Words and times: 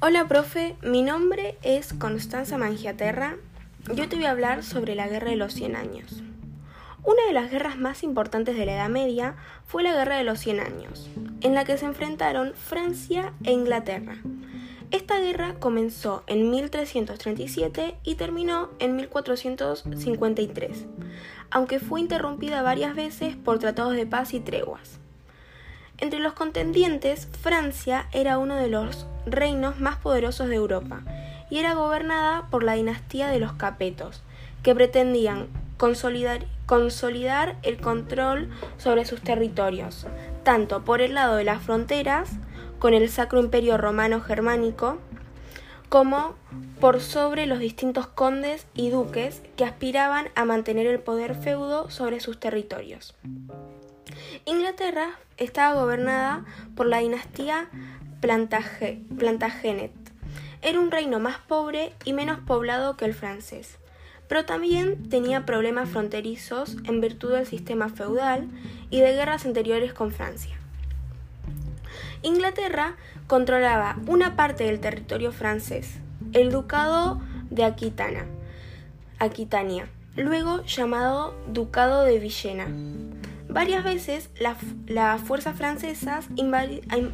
Hola, 0.00 0.28
profe. 0.28 0.76
Mi 0.82 1.02
nombre 1.02 1.58
es 1.62 1.92
Constanza 1.92 2.56
Mangiaterra. 2.56 3.36
Yo 3.94 4.08
te 4.08 4.16
voy 4.16 4.26
a 4.26 4.30
hablar 4.30 4.62
sobre 4.62 4.94
la 4.94 5.08
Guerra 5.08 5.30
de 5.30 5.36
los 5.36 5.54
Cien 5.54 5.76
Años. 5.76 6.22
Una 7.02 7.26
de 7.26 7.32
las 7.32 7.50
guerras 7.50 7.76
más 7.76 8.02
importantes 8.02 8.56
de 8.56 8.64
la 8.64 8.74
Edad 8.74 8.88
Media 8.88 9.36
fue 9.66 9.82
la 9.82 9.92
Guerra 9.92 10.16
de 10.16 10.24
los 10.24 10.38
Cien 10.38 10.60
Años, 10.60 11.10
en 11.40 11.54
la 11.54 11.64
que 11.64 11.76
se 11.76 11.84
enfrentaron 11.84 12.54
Francia 12.54 13.32
e 13.44 13.52
Inglaterra. 13.52 14.16
Esta 14.90 15.18
guerra 15.18 15.54
comenzó 15.58 16.22
en 16.26 16.50
1337 16.50 17.96
y 18.04 18.14
terminó 18.14 18.70
en 18.78 18.96
1453, 18.96 20.86
aunque 21.50 21.80
fue 21.80 22.00
interrumpida 22.00 22.62
varias 22.62 22.94
veces 22.94 23.36
por 23.36 23.58
tratados 23.58 23.94
de 23.94 24.06
paz 24.06 24.32
y 24.32 24.40
treguas. 24.40 25.00
Entre 25.98 26.18
los 26.18 26.32
contendientes, 26.32 27.28
Francia 27.40 28.08
era 28.12 28.38
uno 28.38 28.56
de 28.56 28.68
los 28.68 29.06
reinos 29.26 29.78
más 29.80 29.96
poderosos 29.96 30.48
de 30.48 30.56
Europa 30.56 31.02
y 31.50 31.58
era 31.58 31.74
gobernada 31.74 32.48
por 32.50 32.64
la 32.64 32.74
dinastía 32.74 33.28
de 33.28 33.38
los 33.38 33.52
Capetos, 33.52 34.22
que 34.62 34.74
pretendían 34.74 35.46
consolidar, 35.76 36.46
consolidar 36.66 37.56
el 37.62 37.78
control 37.78 38.50
sobre 38.76 39.04
sus 39.04 39.20
territorios, 39.20 40.06
tanto 40.42 40.84
por 40.84 41.00
el 41.00 41.14
lado 41.14 41.36
de 41.36 41.44
las 41.44 41.62
fronteras, 41.62 42.30
con 42.78 42.92
el 42.92 43.08
Sacro 43.08 43.40
Imperio 43.40 43.78
Romano 43.78 44.20
Germánico, 44.20 44.98
como 45.88 46.34
por 46.80 47.00
sobre 47.00 47.46
los 47.46 47.60
distintos 47.60 48.06
condes 48.08 48.66
y 48.74 48.90
duques 48.90 49.42
que 49.56 49.64
aspiraban 49.64 50.28
a 50.34 50.44
mantener 50.44 50.86
el 50.86 50.98
poder 50.98 51.34
feudo 51.34 51.88
sobre 51.88 52.20
sus 52.20 52.40
territorios. 52.40 53.14
Inglaterra 54.46 55.12
estaba 55.38 55.80
gobernada 55.80 56.44
por 56.76 56.86
la 56.86 56.98
dinastía 56.98 57.70
Plantagenet. 58.20 59.92
Era 60.60 60.80
un 60.80 60.90
reino 60.90 61.18
más 61.18 61.38
pobre 61.38 61.94
y 62.04 62.12
menos 62.12 62.40
poblado 62.40 62.98
que 62.98 63.06
el 63.06 63.14
francés, 63.14 63.78
pero 64.28 64.44
también 64.44 65.08
tenía 65.08 65.46
problemas 65.46 65.88
fronterizos 65.88 66.76
en 66.84 67.00
virtud 67.00 67.32
del 67.32 67.46
sistema 67.46 67.88
feudal 67.88 68.48
y 68.90 69.00
de 69.00 69.14
guerras 69.14 69.46
anteriores 69.46 69.94
con 69.94 70.12
Francia. 70.12 70.58
Inglaterra 72.20 72.96
controlaba 73.26 73.96
una 74.06 74.36
parte 74.36 74.64
del 74.64 74.80
territorio 74.80 75.32
francés, 75.32 76.00
el 76.34 76.50
ducado 76.50 77.18
de 77.48 77.64
Aquitana, 77.64 78.26
Aquitania, 79.18 79.88
luego 80.16 80.62
llamado 80.64 81.34
Ducado 81.48 82.02
de 82.02 82.18
Villena. 82.18 82.68
Varias 83.54 83.84
veces 83.84 84.30
las 84.88 85.22
fuerzas 85.22 85.56
francesas 85.56 86.26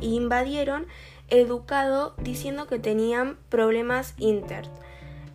invadieron 0.00 0.86
el 1.28 1.46
ducado 1.46 2.14
diciendo 2.18 2.66
que 2.66 2.80
tenían 2.80 3.38
problemas 3.48 4.14
internos 4.18 4.84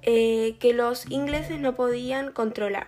eh, 0.02 0.58
que 0.60 0.74
los 0.74 1.10
ingleses 1.10 1.60
no 1.60 1.76
podían 1.76 2.32
controlar. 2.32 2.88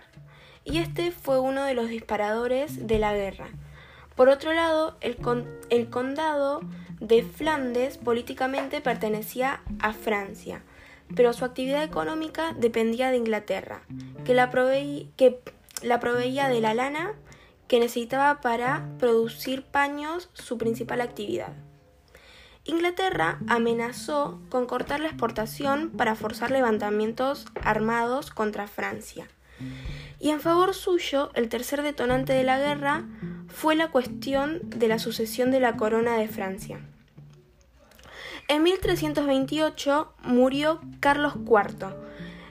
Y 0.64 0.78
este 0.78 1.10
fue 1.10 1.40
uno 1.40 1.64
de 1.64 1.74
los 1.74 1.88
disparadores 1.88 2.86
de 2.86 2.98
la 2.98 3.14
guerra. 3.14 3.48
Por 4.14 4.28
otro 4.28 4.52
lado, 4.52 4.96
el, 5.00 5.16
condado 5.88 6.60
de 7.00 7.22
Flandes 7.22 7.96
políticamente 7.98 8.80
pertenecía 8.80 9.62
a 9.80 9.92
Francia, 9.92 10.62
pero 11.16 11.32
su 11.32 11.44
actividad 11.44 11.82
económica 11.82 12.54
dependía 12.58 13.10
de 13.10 13.16
Inglaterra, 13.16 13.82
que 14.24 14.34
la, 14.34 14.50
que 15.16 15.40
la 15.82 15.98
proveía 15.98 16.48
de 16.48 16.60
la 16.60 16.74
lana 16.74 17.14
que 17.72 17.80
necesitaba 17.80 18.42
para 18.42 18.86
producir 18.98 19.62
paños 19.62 20.28
su 20.34 20.58
principal 20.58 21.00
actividad. 21.00 21.54
Inglaterra 22.64 23.38
amenazó 23.48 24.42
con 24.50 24.66
cortar 24.66 25.00
la 25.00 25.08
exportación 25.08 25.88
para 25.88 26.14
forzar 26.14 26.50
levantamientos 26.50 27.46
armados 27.64 28.30
contra 28.30 28.66
Francia. 28.66 29.26
Y 30.20 30.28
en 30.28 30.40
favor 30.40 30.74
suyo, 30.74 31.30
el 31.32 31.48
tercer 31.48 31.80
detonante 31.80 32.34
de 32.34 32.44
la 32.44 32.58
guerra 32.58 33.06
fue 33.48 33.74
la 33.74 33.90
cuestión 33.90 34.60
de 34.66 34.88
la 34.88 34.98
sucesión 34.98 35.50
de 35.50 35.60
la 35.60 35.78
corona 35.78 36.18
de 36.18 36.28
Francia. 36.28 36.78
En 38.48 38.64
1328 38.64 40.12
murió 40.24 40.82
Carlos 41.00 41.36
IV, 41.36 41.86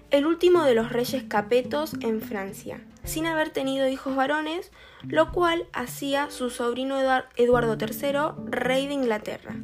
el 0.09 0.25
último 0.25 0.63
de 0.63 0.73
los 0.73 0.91
reyes 0.91 1.21
capetos 1.21 1.93
en 2.01 2.21
Francia, 2.21 2.81
sin 3.03 3.25
haber 3.25 3.49
tenido 3.49 3.87
hijos 3.87 4.15
varones, 4.15 4.71
lo 5.03 5.31
cual 5.31 5.67
hacía 5.73 6.29
su 6.29 6.49
sobrino 6.49 6.97
Eduardo 7.35 7.77
III 7.79 8.49
rey 8.49 8.87
de 8.87 8.93
Inglaterra, 8.93 9.55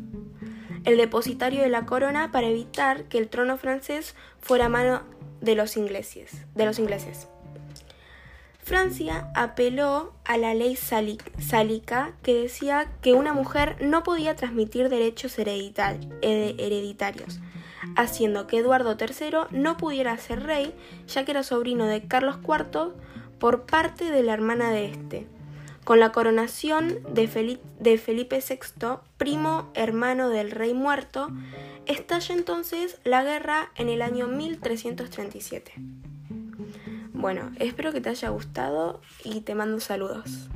el 0.85 0.97
depositario 0.97 1.61
de 1.61 1.69
la 1.69 1.85
corona 1.85 2.31
para 2.31 2.47
evitar 2.47 3.05
que 3.05 3.17
el 3.17 3.29
trono 3.29 3.57
francés 3.57 4.15
fuera 4.39 4.69
mano 4.69 5.01
de 5.41 5.55
los 5.55 5.77
ingleses. 5.77 6.45
De 6.55 6.65
los 6.65 6.79
ingleses. 6.79 7.27
Francia 8.67 9.31
apeló 9.33 10.11
a 10.25 10.37
la 10.37 10.53
ley 10.53 10.75
sálica 10.75 12.13
que 12.21 12.33
decía 12.33 12.91
que 13.01 13.13
una 13.13 13.31
mujer 13.31 13.77
no 13.79 14.03
podía 14.03 14.35
transmitir 14.35 14.89
derechos 14.89 15.39
hereditarios, 15.39 17.39
haciendo 17.95 18.45
que 18.45 18.57
Eduardo 18.57 18.97
III 18.99 19.57
no 19.57 19.77
pudiera 19.77 20.17
ser 20.17 20.43
rey, 20.43 20.75
ya 21.07 21.23
que 21.23 21.31
era 21.31 21.43
sobrino 21.43 21.85
de 21.85 22.09
Carlos 22.09 22.39
IV 22.43 22.91
por 23.39 23.65
parte 23.65 24.11
de 24.11 24.23
la 24.23 24.33
hermana 24.33 24.71
de 24.71 24.85
este. 24.85 25.27
Con 25.83 25.99
la 25.99 26.11
coronación 26.11 26.99
de 27.09 27.27
Felipe, 27.27 28.39
VI, 28.39 28.99
primo 29.17 29.71
hermano 29.73 30.29
del 30.29 30.51
rey 30.51 30.73
muerto, 30.73 31.29
estalla 31.85 32.35
entonces 32.35 32.99
la 33.03 33.23
guerra 33.23 33.71
en 33.75 33.87
el 33.87 34.01
año 34.01 34.27
1337. 34.27 35.73
Bueno, 37.13 37.51
espero 37.59 37.93
que 37.93 38.01
te 38.01 38.09
haya 38.09 38.29
gustado 38.29 39.01
y 39.23 39.41
te 39.41 39.55
mando 39.55 39.79
saludos. 39.79 40.49